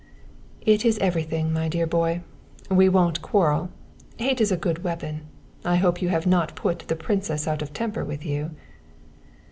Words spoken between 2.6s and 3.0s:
We